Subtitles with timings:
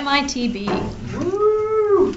[0.00, 0.66] MITB.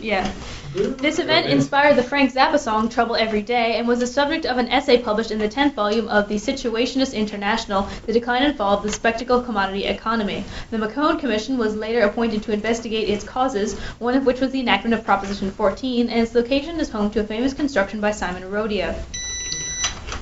[0.01, 0.31] Yeah.
[0.73, 4.57] This event inspired the Frank Zappa song Trouble Every Day and was the subject of
[4.57, 8.77] an essay published in the 10th volume of The Situationist International, The Decline and Fall
[8.77, 10.45] of the Spectacle Commodity Economy.
[10.71, 14.61] The McCone Commission was later appointed to investigate its causes, one of which was the
[14.61, 18.43] enactment of Proposition 14, and its location is home to a famous construction by Simon
[18.43, 18.95] Rodia.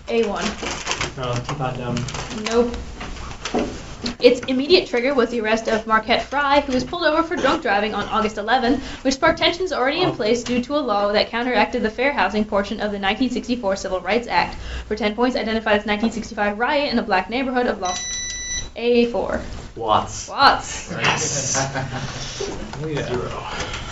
[0.08, 1.18] A1.
[1.20, 2.44] Oh, Teapot Dome.
[2.46, 2.76] Nope.
[4.22, 7.64] Its immediate trigger was the arrest of Marquette Frye, who was pulled over for drunk
[7.64, 11.30] driving on August 11, which sparked tensions already in place due to a law that
[11.30, 14.56] counteracted the fair housing portion of the 1964 Civil Rights Act.
[14.88, 18.00] For 10 points, identified as 1965 riot in a black neighborhood of Los
[18.76, 19.42] A4.
[19.76, 20.30] Watts.
[20.30, 20.92] Watts.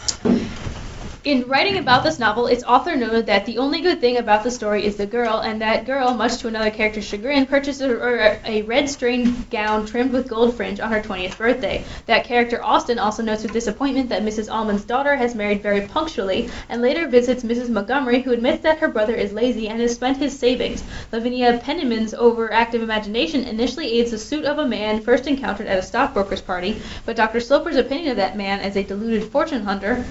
[1.29, 4.49] In writing about this novel, its author noted that the only good thing about the
[4.49, 8.63] story is the girl, and that girl, much to another character's chagrin, purchased a, a
[8.63, 11.83] red strained gown trimmed with gold fringe on her 20th birthday.
[12.07, 14.51] That character, Austin, also notes with disappointment that Mrs.
[14.51, 17.69] Almond's daughter has married very punctually, and later visits Mrs.
[17.69, 20.83] Montgomery, who admits that her brother is lazy and has spent his savings.
[21.11, 25.83] Lavinia Penniman's overactive imagination initially aids the suit of a man first encountered at a
[25.83, 27.39] stockbroker's party, but Dr.
[27.39, 30.03] Sloper's opinion of that man as a deluded fortune hunter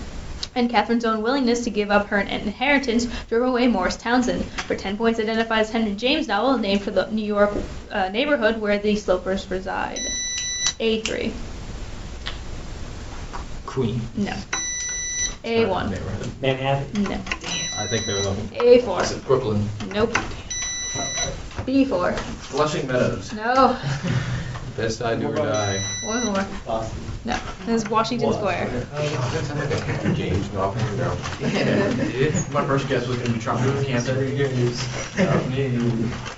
[0.59, 4.45] and Catherine's own willingness to give up her inheritance drove away Morris Townsend.
[4.45, 7.53] For 10 points, identifies Henry James novel named for the New York
[7.91, 9.99] uh, neighborhood where the Slopers reside.
[10.81, 11.33] A3.
[13.67, 14.01] Queen.
[14.17, 14.33] No.
[15.45, 16.41] A1.
[16.41, 17.03] Manhattan.
[17.05, 17.15] No.
[17.15, 18.49] I think they were looking.
[18.49, 19.03] A4.
[19.03, 19.69] Is it Brooklyn?
[19.89, 20.13] Nope.
[21.65, 22.19] B4.
[22.19, 23.33] Flushing Meadows.
[23.33, 23.79] No.
[24.79, 25.83] Best I do or die.
[26.05, 26.47] One more.
[26.65, 27.03] Boston.
[27.25, 27.37] No.
[27.67, 28.71] This is Washington Square.
[30.15, 32.53] James Goffin, no.
[32.53, 34.13] My first guess was gonna be Trump with cancer.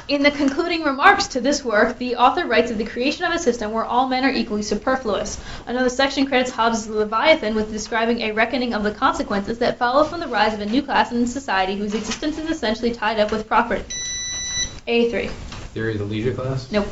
[0.09, 3.39] In the concluding remarks to this work, the author writes of the creation of a
[3.39, 5.41] system where all men are equally superfluous.
[5.67, 10.19] Another section credits Hobbes' Leviathan with describing a reckoning of the consequences that follow from
[10.19, 13.47] the rise of a new class in society whose existence is essentially tied up with
[13.47, 13.85] property.
[14.85, 15.31] A3.
[15.75, 16.72] Theory of the leisure class?
[16.72, 16.88] Nope.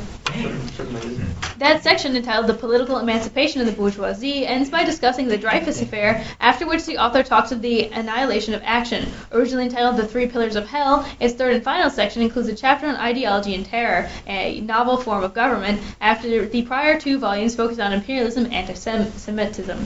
[1.56, 6.22] That section, entitled The Political Emancipation of the Bourgeoisie, ends by discussing the Dreyfus Affair,
[6.38, 9.08] after which the author talks of the annihilation of action.
[9.32, 12.86] Originally entitled The Three Pillars of Hell, its third and final section includes a chapter
[12.86, 17.80] on ideology and terror, a novel form of government, after the prior two volumes focused
[17.80, 19.78] on imperialism and anti-Semitism.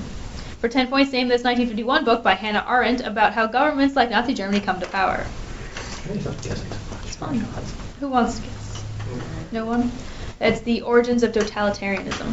[0.59, 4.35] For 10 points, name this 1951 book by Hannah Arendt about how governments like Nazi
[4.35, 5.25] Germany come to power.
[6.11, 7.39] It's fun.
[8.01, 8.68] Who wants to guess?
[9.53, 9.93] No one?
[10.39, 12.33] That's the origins of totalitarianism.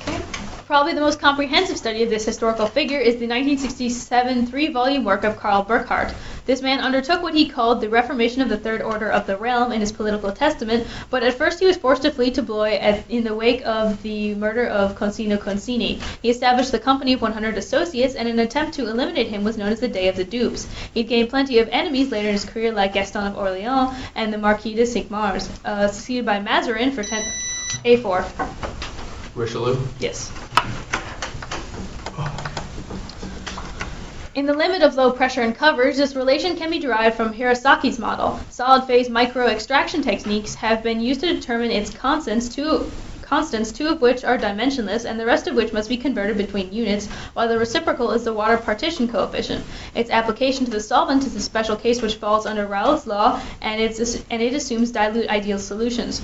[0.00, 0.22] Okay.
[0.66, 5.24] Probably the most comprehensive study of this historical figure is the 1967 three volume work
[5.24, 6.12] of Karl Burckhardt.
[6.46, 9.72] This man undertook what he called the reformation of the Third Order of the Realm
[9.72, 13.10] in his political testament, but at first he was forced to flee to Blois at,
[13.10, 16.02] in the wake of the murder of Concino Concini.
[16.20, 19.72] He established the Company of 100 Associates, and an attempt to eliminate him was known
[19.72, 20.68] as the Day of the Dupes.
[20.92, 24.38] He'd gained plenty of enemies later in his career, like Gaston of Orleans and the
[24.38, 27.22] Marquis de Cinq-Mars, uh, succeeded by Mazarin for 10.
[27.84, 28.24] A4.
[29.34, 29.76] Richelieu?
[29.98, 30.30] Yes.
[34.34, 38.00] In the limit of low pressure and coverage, this relation can be derived from Hirasaki's
[38.00, 38.40] model.
[38.50, 42.90] Solid phase micro extraction techniques have been used to determine its constants, two,
[43.22, 46.72] constants, two of which are dimensionless and the rest of which must be converted between
[46.72, 49.64] units, while the reciprocal is the water partition coefficient.
[49.94, 53.80] Its application to the solvent is a special case which falls under Raoult's law, and,
[53.80, 56.22] and it assumes dilute ideal solutions.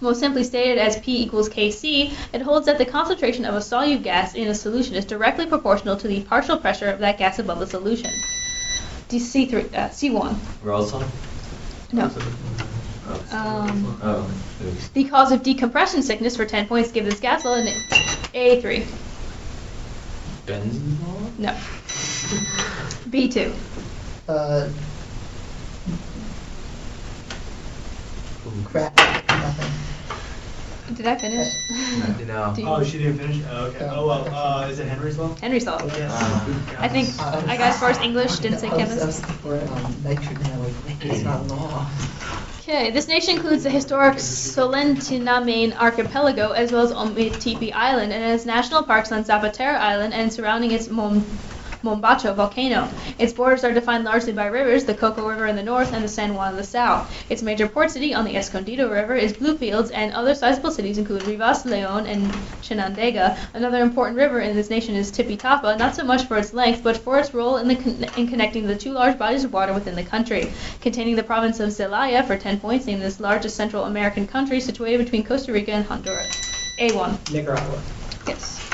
[0.00, 4.02] Most simply stated as P equals Kc, it holds that the concentration of a solute
[4.02, 7.58] gas in a solution is directly proportional to the partial pressure of that gas above
[7.58, 8.10] the solution.
[9.08, 10.36] D- C3, uh, C1.
[10.62, 10.92] Raoult's
[11.92, 12.10] No.
[13.32, 14.30] Um, Oh.
[14.94, 17.74] the cause of decompression sickness for 10 points give this gas level an
[18.32, 18.86] A3.
[20.46, 21.38] Benzene?
[21.38, 21.54] No.
[23.10, 23.52] B2.
[24.28, 24.68] Uh,
[28.64, 29.19] crap, nothing.
[30.94, 31.54] Did I finish?
[32.26, 32.52] No.
[32.54, 33.40] Do you- Oh, she didn't finish?
[33.50, 33.88] Oh, okay.
[33.90, 35.34] Oh, well, uh, is it Henry's law?
[35.36, 35.80] Henry Saul.
[35.86, 36.12] Yes.
[36.80, 37.08] I think
[37.48, 39.06] I got as far as English, didn't say I was- I chemist.
[39.06, 41.86] was for um, nitrogen, I'm like, it's not law.
[42.60, 48.46] Okay, this nation includes the historic Solentiname archipelago as well as Ometepe Island and has
[48.46, 51.24] national parks on Zapatero Island and surrounding its Mon-
[51.82, 52.88] Mombacho volcano.
[53.18, 56.08] Its borders are defined largely by rivers, the Coco River in the north and the
[56.08, 57.12] San Juan in the south.
[57.30, 61.22] Its major port city on the Escondido River is Bluefields, and other sizable cities include
[61.26, 62.30] Rivas, Leon, and
[62.62, 63.36] Chinandega.
[63.54, 66.96] Another important river in this nation is Tipitapa, not so much for its length, but
[66.96, 69.94] for its role in, the con- in connecting the two large bodies of water within
[69.94, 70.52] the country.
[70.80, 74.98] Containing the province of Zelaya for 10 points, named this largest Central American country situated
[75.04, 76.50] between Costa Rica and Honduras.
[76.78, 77.32] A1.
[77.32, 77.82] Nicaragua.
[78.26, 78.69] Yes.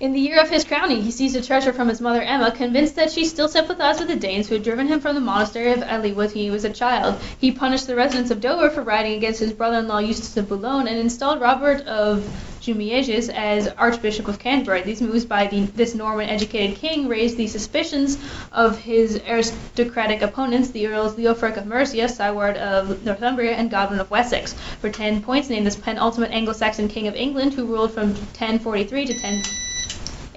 [0.00, 2.96] In the year of his crowning, he seized a treasure from his mother Emma, convinced
[2.96, 5.82] that she still sympathized with the Danes who had driven him from the monastery of
[5.82, 7.20] Ely when he was a child.
[7.38, 10.98] He punished the residents of Dover for riding against his brother-in-law Eustace of Boulogne and
[10.98, 12.24] installed Robert of
[12.62, 14.80] Jumièges as Archbishop of Canterbury.
[14.80, 18.16] These moves by the, this Norman-educated king raised the suspicions
[18.52, 24.10] of his aristocratic opponents, the Earls Leofric of Mercia, Siward of Northumbria, and Godwin of
[24.10, 24.54] Wessex.
[24.80, 29.18] For 10 points, named this penultimate Anglo-Saxon king of England who ruled from 1043 to
[29.18, 29.42] 10...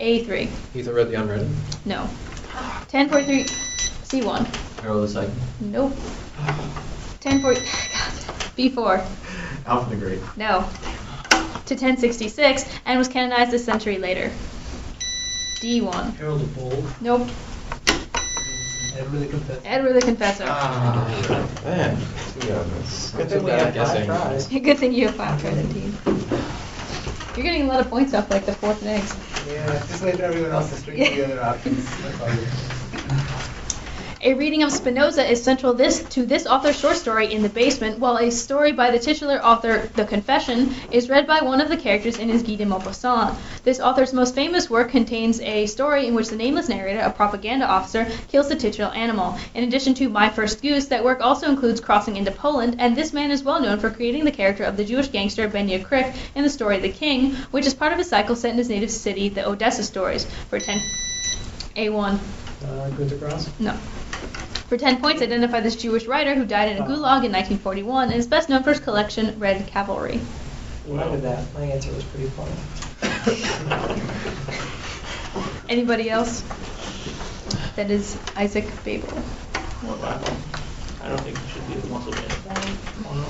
[0.04, 0.50] A3.
[0.76, 1.48] Ethelred the Unread.
[1.86, 2.02] No.
[2.92, 3.44] 1043.
[3.44, 4.82] C1.
[4.82, 5.34] Harold the Second.
[5.62, 5.94] Nope.
[7.22, 7.42] 10.4.
[7.42, 7.56] God.
[8.58, 9.06] B4.
[9.66, 10.20] Alpha the Great.
[10.36, 10.68] No.
[11.68, 14.30] To 1066 and was canonized a century later.
[15.62, 16.16] D1.
[16.18, 16.86] Harold the Bold.
[17.00, 17.30] Nope.
[18.98, 19.62] Edward the Confessor.
[19.64, 20.46] Edward the Confessor.
[20.48, 21.50] Ah.
[21.64, 21.98] Man.
[23.16, 24.48] Good thing we had five tries.
[24.50, 25.94] Good thing you have five tries indeed.
[27.38, 29.33] You're getting a lot of points off like the fourth and eggs.
[29.48, 32.73] Yeah, just for everyone else to string the other options.
[34.24, 34.38] That's all good.
[34.38, 38.00] A reading of Spinoza is central this to this author's short story in the basement,
[38.00, 41.78] while a story by the titular author, The Confession, is read by one of the
[41.78, 43.36] characters in his Guy de Maupassant.
[43.66, 47.66] This author's most famous work contains a story in which the nameless narrator, a propaganda
[47.66, 49.38] officer, kills the titular animal.
[49.56, 53.14] In addition to My First Goose, that work also includes Crossing into Poland, and this
[53.14, 56.44] man is well known for creating the character of the Jewish gangster Benya Krik in
[56.44, 59.30] the story The King, which is part of a cycle set in his native city,
[59.30, 60.26] the Odessa stories.
[60.50, 60.80] For 10
[61.76, 62.20] A1.
[62.64, 63.50] Uh, Grass.
[63.60, 63.78] No.
[64.74, 68.16] For 10 points, identify this Jewish writer who died in a gulag in 1941 and
[68.16, 70.20] is best known for his collection Red Cavalry.
[70.92, 71.54] I did that.
[71.54, 72.50] My answer was pretty funny.
[75.70, 76.42] Anybody else?
[77.76, 79.16] That is Isaac Babel.
[81.04, 83.26] I don't think it should be the muscle man.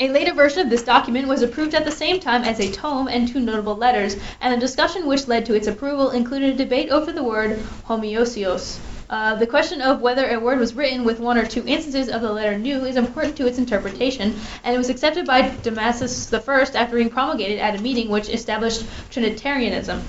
[0.00, 3.06] A later version of this document was approved at the same time as a tome
[3.06, 6.90] and two notable letters, and the discussion which led to its approval included a debate
[6.90, 8.80] over the word homoiousios.
[9.10, 12.22] Uh, the question of whether a word was written with one or two instances of
[12.22, 16.78] the letter nu is important to its interpretation, and it was accepted by Damasus I
[16.78, 20.00] after being promulgated at a meeting which established Trinitarianism.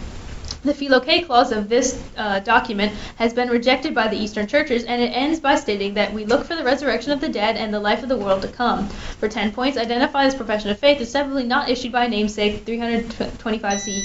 [0.64, 5.02] The Filioque clause of this uh, document has been rejected by the Eastern churches, and
[5.02, 7.80] it ends by stating that we look for the resurrection of the dead and the
[7.80, 8.88] life of the world to come.
[9.20, 14.04] For 10 points, identify this profession of faith is separately not issued by namesake 325C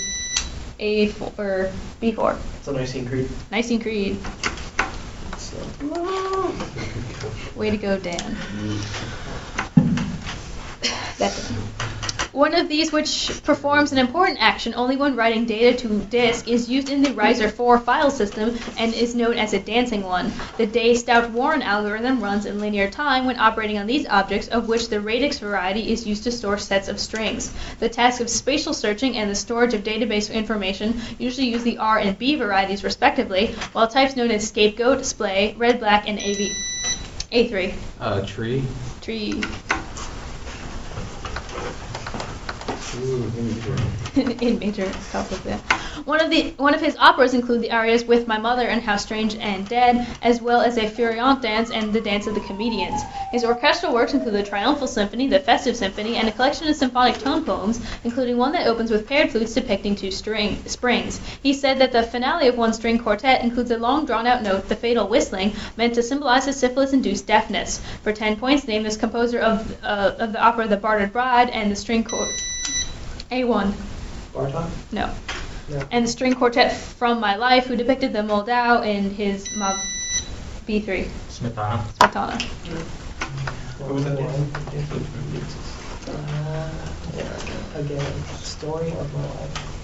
[0.80, 1.70] A4 or
[2.00, 2.38] B4.
[2.62, 3.28] So Nicene Creed.
[3.50, 4.18] Nicene Creed.
[7.54, 8.18] Way to go, Dan.
[8.18, 8.96] Mm-hmm.
[11.18, 11.85] That's it.
[12.36, 16.68] One of these which performs an important action only when writing data to disk is
[16.68, 20.30] used in the Reiser 4 file system and is known as a dancing one.
[20.58, 25.00] The Day-Stout-Warren algorithm runs in linear time when operating on these objects, of which the
[25.00, 27.54] radix variety is used to store sets of strings.
[27.80, 32.00] The task of spatial searching and the storage of database information usually use the R
[32.00, 36.50] and B varieties respectively, while types known as scapegoat, splay, red, black, and AV.
[37.32, 37.74] A3.
[37.98, 38.62] Uh, tree.
[39.00, 39.42] Tree.
[44.16, 45.58] in major conflict there.
[46.06, 48.96] One of the one of his operas include the arias "With My Mother" and "How
[48.96, 53.04] Strange and Dead," as well as a Furiant dance and "The Dance of the Comedians."
[53.30, 57.18] His orchestral works include the Triumphal Symphony, the Festive Symphony, and a collection of symphonic
[57.18, 61.20] tone poems, including one that opens with paired flutes depicting two string springs.
[61.42, 64.74] He said that the finale of one string quartet includes a long drawn-out note, the
[64.74, 67.80] fatal whistling, meant to symbolize his syphilis-induced deafness.
[68.02, 71.70] For 10 points, name this composer of uh, of the opera "The Bartered Bride" and
[71.70, 72.55] the string quartet.
[73.30, 73.74] A1.
[74.32, 74.70] Bartok?
[74.92, 75.10] No.
[75.68, 75.82] No.
[75.90, 79.74] And the string quartet from My Life, who depicted the Moldau in his Ma-
[80.66, 81.82] B3, Smetana.
[81.98, 82.40] Smetana.
[83.78, 84.50] What was that one?
[86.08, 86.70] Uh,
[87.16, 89.76] yeah, again, story of my life.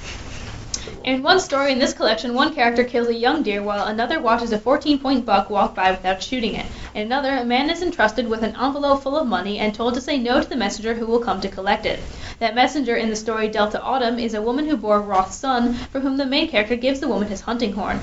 [1.04, 4.52] In one story in this collection, one character kills a young deer while another watches
[4.52, 6.66] a 14 point buck walk by without shooting it.
[6.94, 10.00] In another, a man is entrusted with an envelope full of money and told to
[10.00, 11.98] say no to the messenger who will come to collect it.
[12.42, 16.00] That messenger in the story Delta Autumn is a woman who bore Roth's son, for
[16.00, 18.00] whom the main character gives the woman his hunting horn.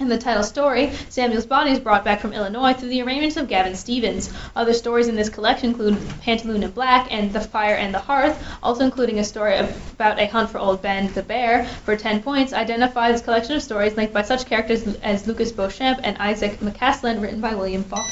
[0.00, 3.46] In the title story, Samuel's body is brought back from Illinois through the arrangements of
[3.46, 4.32] Gavin Stevens.
[4.56, 8.44] Other stories in this collection include Pantaloon in Black and The Fire and the Hearth,
[8.60, 11.64] also including a story about a hunt for Old Ben the Bear.
[11.84, 16.00] For 10 points, identify this collection of stories linked by such characters as Lucas Beauchamp
[16.02, 18.08] and Isaac McCaslin, written by William Falk.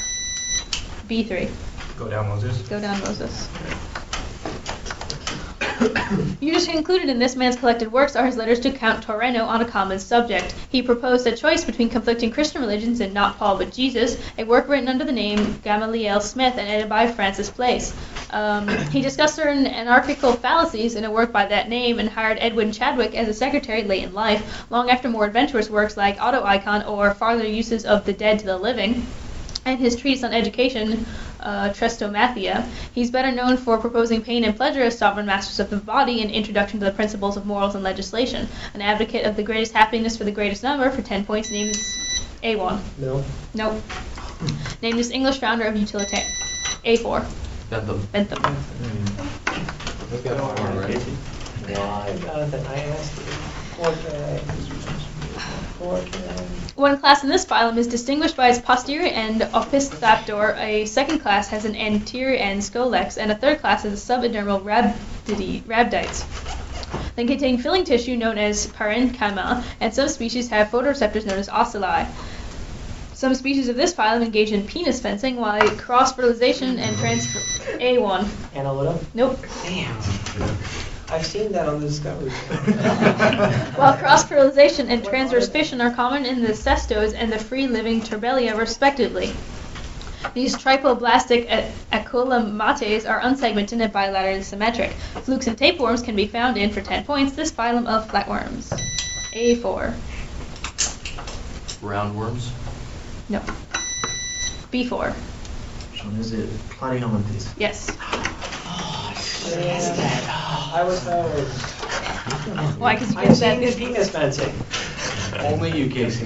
[1.09, 1.51] B3.
[1.97, 2.65] Go down, Moses.
[2.69, 3.49] Go down, Moses.
[6.41, 9.65] Usually included in this man's collected works are his letters to Count Toreno on a
[9.65, 10.53] common subject.
[10.69, 14.67] He proposed a choice between conflicting Christian religions and not Paul but Jesus, a work
[14.67, 17.93] written under the name Gamaliel Smith and edited by Francis Place.
[18.31, 22.71] Um, he discussed certain anarchical fallacies in a work by that name and hired Edwin
[22.71, 26.83] Chadwick as a secretary late in life, long after more adventurous works like Auto Icon
[26.83, 29.05] or Farther Uses of the Dead to the Living
[29.65, 31.05] and his treatise on education,
[31.39, 32.67] uh, Chrestomathia.
[32.93, 36.31] He's better known for proposing pain and pleasure as sovereign masters of the body and
[36.31, 38.47] introduction to the principles of morals and legislation.
[38.73, 41.75] An advocate of the greatest happiness for the greatest number for 10 points named
[42.43, 42.79] A1.
[42.97, 43.23] No.
[43.53, 43.81] Nope.
[44.81, 46.29] Named this English founder of utilitarian.
[46.85, 47.25] A4.
[47.69, 48.07] Bentham.
[48.11, 48.55] Bentham.
[50.11, 50.97] We've got four, right?
[51.77, 53.23] Why, Jonathan, I asked you.
[53.77, 54.78] Four K.
[55.79, 61.47] One class in this phylum is distinguished by its posterior end opisthaptor, a second class
[61.49, 66.25] has an anterior end scolex, and a third class has a rhabdidi- rhabdites.
[67.15, 72.05] They contain filling tissue known as parenchyma, and some species have photoreceptors known as ocelli.
[73.13, 77.39] Some species of this phylum engage in penis fencing, while cross-fertilization and transfer...
[77.79, 78.25] A1.
[78.53, 79.01] Annelida?
[79.13, 79.39] Nope.
[79.63, 80.78] Damn.
[81.11, 82.29] I've seen that on the Discovery.
[83.75, 89.33] While cross-fertilization and transverse fission are common in the cestodes and the free-living Turbelia, respectively.
[90.35, 94.91] These triploblastic a- acoelomates are unsegmented and bilaterally symmetric.
[95.23, 98.69] Flukes and tapeworms can be found in, for 10 points, this phylum of flatworms.
[99.33, 99.93] A4.
[101.81, 102.51] Roundworms.
[103.29, 103.39] No.
[104.71, 105.15] B4.
[105.93, 107.51] Sean, is it platyhelminthes?
[107.57, 107.89] Yes.
[109.45, 111.29] I was held.
[112.79, 112.95] Why?
[112.95, 113.77] Because you I'm get seeing the that.
[113.77, 114.53] penis fencing.
[115.39, 116.25] Only you, Casey.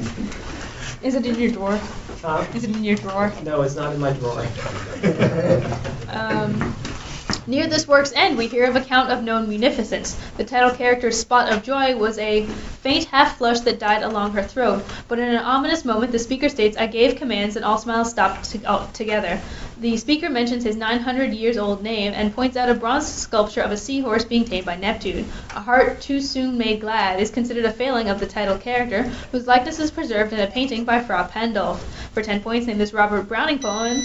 [1.03, 1.77] Is it in your drawer?
[2.21, 2.45] Huh?
[2.55, 3.31] Is it in your drawer?
[3.43, 4.45] No, it's not in my drawer.
[6.13, 6.75] Um,
[7.47, 10.13] near this work's end, we hear of a count of known munificence.
[10.37, 14.43] The title character's Spot of Joy was a faint half flush that died along her
[14.43, 18.11] throat, but in an ominous moment, the speaker states, I gave commands and all smiles
[18.11, 19.41] stopped to- all together.
[19.79, 23.71] The speaker mentions his 900 years old name and points out a bronze sculpture of
[23.71, 25.25] a seahorse being tamed by Neptune.
[25.55, 29.47] A heart too soon made glad is considered a failing of the title character, whose
[29.47, 31.79] likeness is preserved in a painting by Fra Pandolf.
[32.13, 33.97] For 10 points, name this Robert Browning poem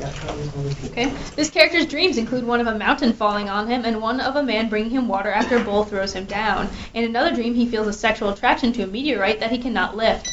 [0.01, 1.13] Okay.
[1.35, 4.43] This character's dreams include one of a mountain falling on him and one of a
[4.43, 6.69] man bringing him water after a bull throws him down.
[6.93, 10.31] In another dream, he feels a sexual attraction to a meteorite that he cannot lift.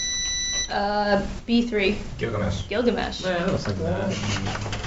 [0.70, 1.96] Uh, B3.
[2.18, 2.68] Gilgamesh.
[2.68, 3.22] Gilgamesh.
[3.22, 4.85] Yeah, looks like that.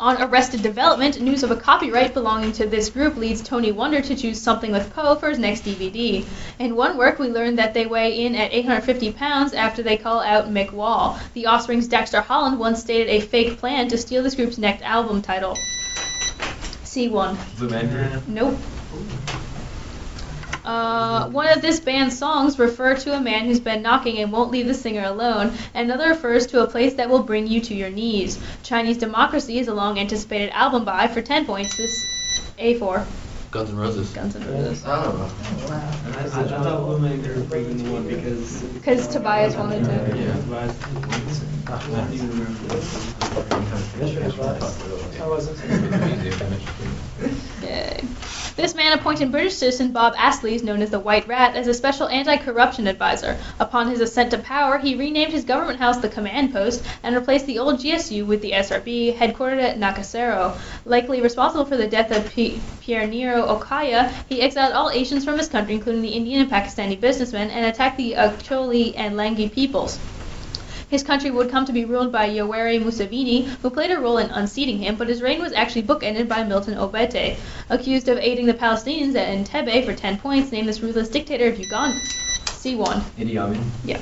[0.00, 4.14] On Arrested Development, news of a copyright belonging to this group leads Tony Wonder to
[4.14, 6.24] choose Something with Poe for his next DVD.
[6.60, 10.20] In one work, we learn that they weigh in at 850 pounds after they call
[10.20, 11.18] out Mick Wall.
[11.34, 15.20] The Offspring's Dexter Holland once stated a fake plan to steal this group's next album
[15.20, 15.54] title.
[16.84, 17.36] C1.
[17.58, 18.56] Blue Man Nope.
[20.68, 24.50] Uh, one of this band's songs refer to a man who's been knocking and won't
[24.50, 25.50] leave the singer alone.
[25.72, 28.38] Another refers to a place that will bring you to your knees.
[28.62, 31.74] Chinese Democracy is a long anticipated album by for 10 points.
[31.78, 33.06] This A4.
[33.50, 34.10] Guns N' Roses.
[34.10, 34.84] Guns N' Roses.
[34.84, 35.30] I don't Wow.
[36.04, 38.62] I, I thought Blue Man Group was breaking the one because.
[38.62, 39.90] Because Tobias wanted to.
[39.90, 40.76] Yeah, Tobias.
[41.66, 42.74] I don't even remember.
[45.22, 46.97] I wasn't.
[48.68, 52.06] This man appointed British citizen Bob Astles, known as the White Rat, as a special
[52.06, 53.38] anti-corruption advisor.
[53.58, 57.46] Upon his ascent to power, he renamed his government house the Command Post and replaced
[57.46, 60.58] the old GSU with the SRB, headquartered at Nakasero.
[60.84, 65.48] Likely responsible for the death of P- Pierino Okoya, he exiled all Asians from his
[65.48, 69.98] country, including the Indian and Pakistani businessmen, and attacked the Acholi and Langi peoples.
[70.88, 74.30] His country would come to be ruled by Yoweri Museveni, who played a role in
[74.30, 77.36] unseating him, but his reign was actually bookended by Milton Obote.
[77.68, 81.58] Accused of aiding the Palestinians at Entebbe for 10 points, named this ruthless dictator of
[81.58, 81.98] Uganda.
[82.46, 83.02] C1.
[83.18, 83.70] Idi Amin.
[83.84, 84.00] Yeah.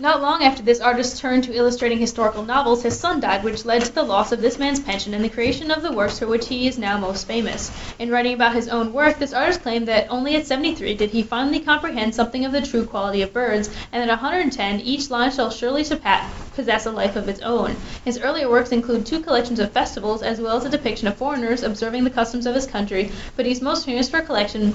[0.00, 3.84] Not long after this artist turned to illustrating historical novels, his son died, which led
[3.84, 6.48] to the loss of this man's pension and the creation of the works for which
[6.48, 7.70] he is now most famous.
[7.98, 11.22] In writing about his own work, this artist claimed that only at 73 did he
[11.22, 15.30] finally comprehend something of the true quality of birds, and that at 110 each line
[15.30, 17.76] shall surely surpass, possess a life of its own.
[18.02, 21.62] His earlier works include two collections of festivals, as well as a depiction of foreigners
[21.62, 24.74] observing the customs of his country, but he's most famous for a collection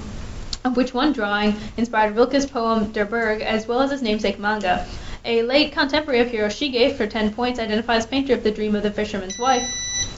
[0.64, 4.86] of which one drawing inspired Rilke's poem Der Berg, as well as his namesake manga.
[5.28, 8.92] A late contemporary of Hiroshige, for 10 points, identifies painter of the Dream of the
[8.92, 9.64] Fisherman's Wife.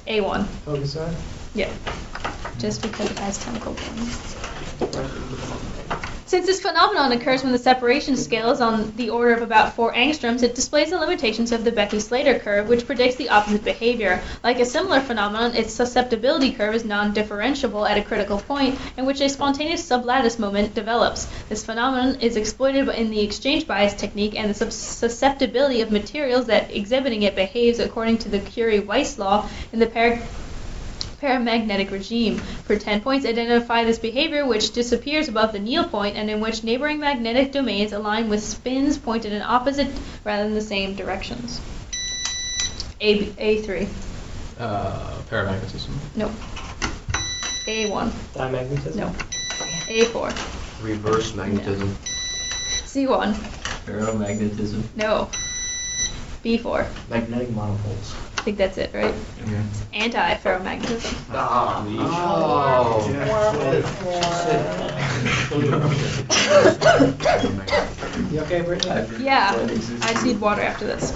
[0.06, 0.44] A1.
[0.66, 1.14] Hokusai?
[1.54, 1.72] Yeah.
[2.58, 5.77] Just because it has chemical bonds.
[6.28, 9.94] Since this phenomenon occurs when the separation scale is on the order of about 4
[9.94, 14.20] angstroms, it displays the limitations of the Bethe-Slater curve, which predicts the opposite behavior.
[14.44, 19.22] Like a similar phenomenon, its susceptibility curve is non-differentiable at a critical point in which
[19.22, 21.24] a spontaneous sublattice moment develops.
[21.48, 26.76] This phenomenon is exploited in the exchange bias technique, and the susceptibility of materials that
[26.76, 30.20] exhibiting it behaves according to the Curie-Weiss law in the par-
[31.20, 32.38] paramagnetic regime.
[32.38, 36.64] For 10 points, identify this behavior which disappears above the Néel point and in which
[36.64, 39.88] neighboring magnetic domains align with spins pointed in opposite
[40.24, 41.60] rather than the same directions.
[43.00, 43.88] A, A3.
[44.58, 45.90] Uh, paramagnetism.
[46.16, 46.28] No.
[47.66, 48.10] A1.
[48.34, 48.96] Diamagnetism?
[48.96, 49.08] No.
[49.88, 50.82] A4.
[50.82, 51.88] Reverse magnetism.
[52.86, 53.34] C1.
[53.84, 54.82] Ferromagnetism.
[54.96, 55.28] No.
[56.44, 56.86] B4.
[57.10, 58.14] Magnetic monopoles.
[58.48, 59.14] I think that's it, right?
[59.92, 61.14] Anti-ferromagnetism.
[61.34, 61.84] Ah.
[68.32, 69.22] You okay, Brittany?
[69.22, 69.52] Yeah.
[70.00, 71.12] I just need water after this.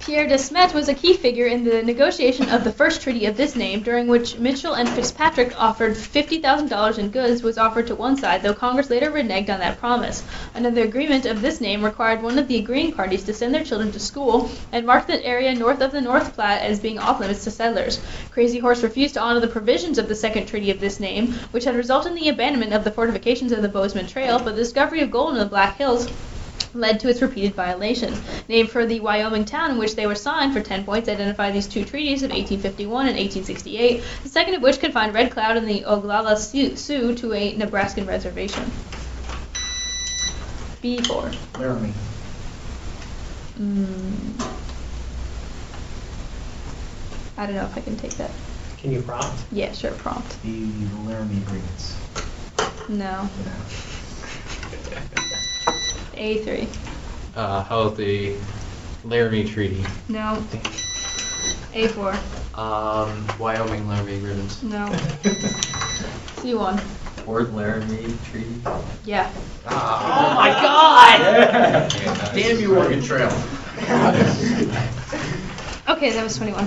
[0.00, 3.36] Pierre de Smet was a key figure in the negotiation of the first treaty of
[3.36, 8.16] this name, during which Mitchell and Fitzpatrick offered $50,000 in goods was offered to one
[8.16, 10.24] side, though Congress later reneged on that promise.
[10.54, 13.90] Another agreement of this name required one of the agreeing parties to send their children
[13.90, 17.42] to school and marked the area north of the North Platte as being off limits
[17.44, 18.00] to settlers.
[18.30, 21.64] Crazy Horse refused to honor the provisions of the second treaty of this name, which
[21.64, 25.00] had resulted in the abandonment of the fortifications of the Bozeman Trail, but the discovery
[25.00, 26.06] of gold in the Black Hills
[26.74, 28.14] led to its repeated violation.
[28.48, 31.66] Named for the Wyoming town in which they were signed for 10 points, identify these
[31.66, 35.82] two treaties of 1851 and 1868, the second of which confined Red Cloud and the
[35.82, 38.70] Oglala Sioux to a Nebraskan reservation.
[40.82, 41.58] B4.
[41.58, 41.92] Laramie.
[43.60, 44.58] Mm.
[47.36, 48.30] I don't know if I can take that.
[48.78, 49.44] Can you prompt?
[49.50, 50.40] Yeah, sure, prompt.
[50.42, 50.66] The
[51.04, 51.96] Laramie Agreements.
[52.88, 53.28] No.
[56.18, 56.66] A3.
[57.36, 58.34] Uh, how about the
[59.04, 59.84] Laramie Treaty?
[60.08, 60.42] No.
[61.72, 62.14] A4.
[62.58, 64.62] Um, Wyoming Laramie Agreements.
[64.64, 64.86] No.
[66.38, 66.80] C1.
[67.24, 68.60] Fort Laramie Treaty.
[69.04, 69.30] Yeah.
[69.66, 70.32] Ah.
[70.32, 71.90] Oh my god!
[72.34, 73.30] Damn you, Oregon Trail.
[75.88, 76.66] Okay, that was 21.